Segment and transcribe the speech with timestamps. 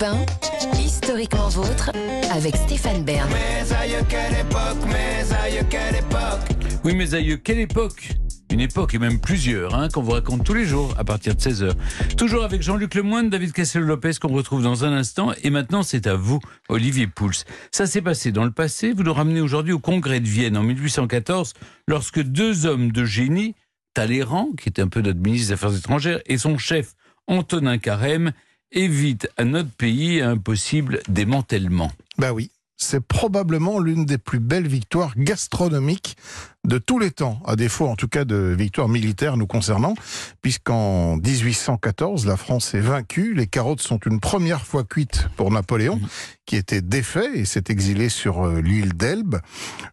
[0.00, 0.26] Europe
[0.74, 1.90] 1, historiquement vôtre,
[2.32, 3.28] avec Stéphane Bern.
[3.30, 6.80] Mes aïeux, quelle époque, mes aïeux, quelle époque.
[6.84, 8.12] Oui, mes aïeux, quelle époque?
[8.50, 11.40] Une époque et même plusieurs, hein, qu'on vous raconte tous les jours à partir de
[11.40, 11.72] 16h.
[12.16, 15.32] Toujours avec Jean-Luc Lemoyne, David Cassel-Lopez, qu'on retrouve dans un instant.
[15.42, 17.44] Et maintenant, c'est à vous, Olivier Pouls.
[17.70, 18.92] Ça s'est passé dans le passé.
[18.92, 21.54] Vous nous ramenez aujourd'hui au congrès de Vienne en 1814,
[21.86, 23.54] lorsque deux hommes de génie,
[23.94, 26.94] Talleyrand, qui était un peu notre ministre des Affaires étrangères, et son chef,
[27.28, 28.32] Antonin Carême,
[28.76, 31.90] évitent à notre pays un possible démantèlement.
[32.18, 36.16] Bah oui, c'est probablement l'une des plus belles victoires gastronomiques
[36.64, 39.94] de tous les temps, à défaut en tout cas de victoires militaires nous concernant,
[40.42, 46.00] puisqu'en 1814, la France est vaincue, les carottes sont une première fois cuites pour Napoléon,
[46.44, 49.40] qui était défait et s'est exilé sur euh, l'île d'Elbe.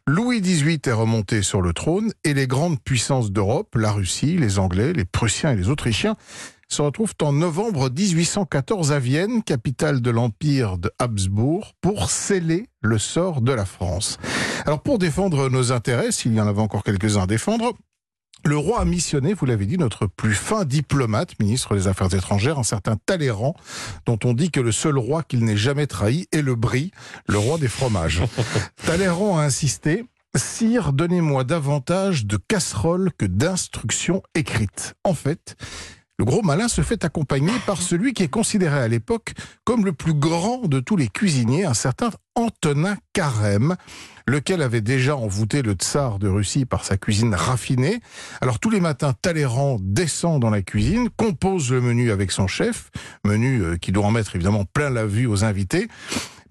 [0.08, 4.60] Louis XVIII est remonté sur le trône et les grandes puissances d'Europe, la Russie, les
[4.60, 6.18] Anglais, les Prussiens et les Autrichiens,
[6.74, 12.98] se retrouvent en novembre 1814 à Vienne, capitale de l'Empire de Habsbourg, pour sceller le
[12.98, 14.18] sort de la France.
[14.66, 17.74] Alors pour défendre nos intérêts, s'il y en avait encore quelques-uns à défendre,
[18.44, 22.58] le roi a missionné, vous l'avez dit, notre plus fin diplomate, ministre des Affaires étrangères,
[22.58, 23.54] un certain Talleyrand,
[24.08, 26.90] dont on dit que le seul roi qu'il n'ait jamais trahi est le Brie,
[27.28, 28.24] le roi des fromages.
[28.84, 30.06] Talleyrand a insisté,
[30.36, 34.96] Sire, donnez-moi davantage de casseroles que d'instructions écrites.
[35.04, 35.56] En fait,
[36.20, 39.34] le gros malin se fait accompagner par celui qui est considéré à l'époque
[39.64, 43.76] comme le plus grand de tous les cuisiniers, un certain Antonin Carême,
[44.28, 48.00] lequel avait déjà envoûté le tsar de Russie par sa cuisine raffinée.
[48.42, 52.92] Alors tous les matins, Talleyrand descend dans la cuisine, compose le menu avec son chef,
[53.26, 55.88] menu euh, qui doit en mettre évidemment plein la vue aux invités.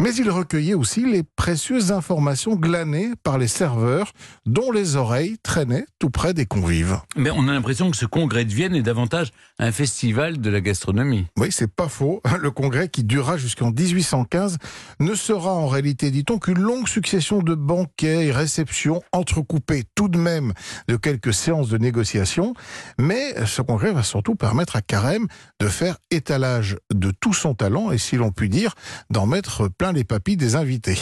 [0.03, 4.11] Mais il recueillait aussi les précieuses informations glanées par les serveurs,
[4.47, 6.99] dont les oreilles traînaient tout près des convives.
[7.15, 10.61] Mais on a l'impression que ce congrès de Vienne est davantage un festival de la
[10.61, 11.27] gastronomie.
[11.37, 12.21] Oui, c'est pas faux.
[12.41, 14.59] Le congrès qui durera jusqu'en 1815
[14.99, 20.19] ne sera en réalité, dit-on, qu'une longue succession de banquets et réceptions entrecoupées tout de
[20.19, 20.53] même
[20.89, 22.55] de quelques séances de négociation.
[22.99, 25.29] Mais ce congrès va surtout permettre à Carême
[25.61, 28.75] de faire étalage de tout son talent et, si l'on peut dire,
[29.09, 30.99] d'en mettre plein les papilles des invités.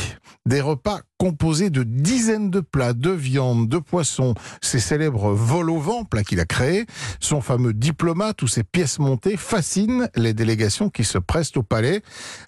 [0.46, 4.32] Des repas composés de dizaines de plats, de viande, de poissons,
[4.62, 6.86] ses célèbres vols au vent, plats qu'il a créés,
[7.20, 12.00] son fameux diplomate ou ses pièces montées fascinent les délégations qui se pressent au palais.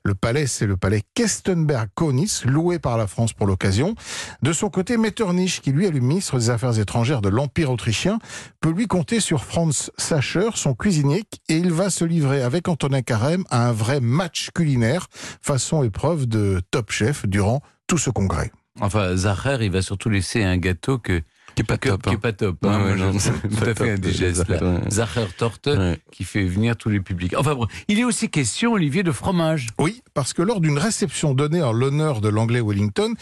[0.04, 3.94] Le palais, c'est le palais Kestenberg-Konitz, loué par la France pour l'occasion.
[4.40, 8.20] De son côté, Metternich, qui lui est le ministre des Affaires étrangères de l'Empire autrichien,
[8.62, 13.02] peut lui compter sur Franz Sacher, son cuisinier, et il va se livrer avec Antonin
[13.02, 15.08] Carême à un vrai match culinaire,
[15.42, 18.50] façon épreuve de Top Chef durant tout ce congrès.
[18.80, 21.22] Enfin, Zacher, il va surtout laisser un gâteau que
[21.54, 22.02] qui est pas que- top.
[22.04, 22.12] qui hein.
[22.14, 22.56] est pas top.
[22.64, 22.68] Hein.
[22.82, 24.46] ouais, Moi, non, je- c'est tout pas à fait top, indigeste.
[24.48, 24.60] déjà.
[24.60, 24.70] là.
[24.72, 24.90] Ouais.
[24.90, 25.98] Zacher Torte Ouais.
[26.10, 27.34] qui fait venir tous les publics.
[27.36, 29.66] Enfin bon, il est aussi question, Olivier, de fromage.
[29.78, 33.12] Oui, parce que lors d'une réception donnée en l'honneur de l'anglais Wellington,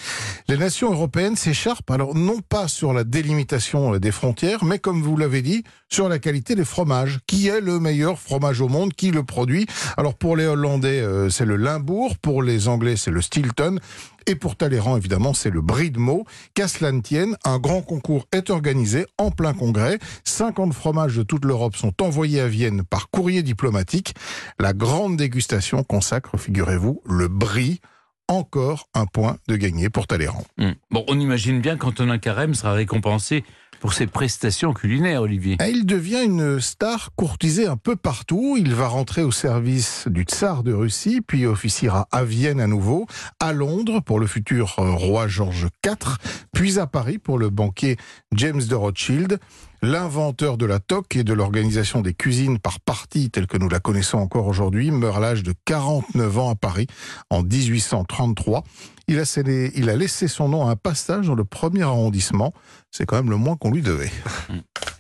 [0.47, 5.03] les nations européennes s'écharpent alors non pas sur la délimitation euh, des frontières, mais comme
[5.03, 7.19] vous l'avez dit, sur la qualité des fromages.
[7.27, 8.93] Qui est le meilleur fromage au monde?
[8.95, 9.67] Qui le produit?
[9.97, 13.81] Alors pour les Hollandais, euh, c'est le Limbourg, pour les Anglais, c'est le Stilton.
[14.31, 16.25] Et pour Talleyrand, évidemment, c'est le brie de Meaux.
[16.55, 19.99] Qu'à cela ne tienne, un grand concours est organisé en plein congrès.
[20.23, 24.15] 50 fromages de toute l'Europe sont envoyés à Vienne par courrier diplomatique.
[24.61, 27.81] La grande dégustation consacre, figurez-vous, le brie.
[28.29, 30.45] Encore un point de gagné pour Talleyrand.
[30.61, 30.77] Hum.
[30.93, 33.43] Bon, on imagine bien qu'Antonin Carême sera récompensé
[33.81, 35.57] pour ses prestations culinaires, Olivier.
[35.67, 38.57] Il devient une star courtisée un peu partout.
[38.59, 43.07] Il va rentrer au service du tsar de Russie, puis officiera à Vienne à nouveau,
[43.41, 46.17] à Londres pour le futur euh, roi George IV,
[46.53, 47.97] puis à Paris pour le banquier
[48.33, 49.41] James de Rothschild.
[49.83, 53.81] L'inventeur de la toque et de l'organisation des cuisines par partie telle que nous la
[53.81, 56.87] connaissons encore aujourd'hui meurt à l'âge de 49 ans à Paris
[57.31, 58.63] en 1833.
[59.09, 62.53] Il a, laissé son nom à un passage dans le premier arrondissement.
[62.91, 64.13] C'est quand même le moins qu'on lui devait.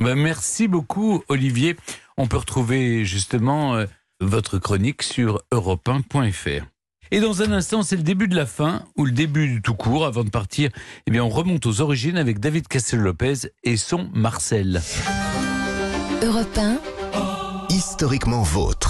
[0.00, 1.76] Ben, merci beaucoup, Olivier.
[2.16, 3.84] On peut retrouver justement euh,
[4.22, 6.64] votre chronique sur europe1.fr.
[7.12, 9.74] Et dans un instant, c'est le début de la fin, ou le début du tout
[9.74, 10.06] court.
[10.06, 10.70] Avant de partir,
[11.06, 14.80] eh bien, on remonte aux origines avec David Castel-Lopez et son Marcel.
[16.22, 16.78] Europe 1,
[17.70, 18.89] Historiquement vôtre.